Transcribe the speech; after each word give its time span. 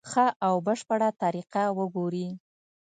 ښه 0.09 0.25
او 0.47 0.55
بشپړه 0.65 1.09
طریقه 1.23 1.63
وګوري. 1.77 2.27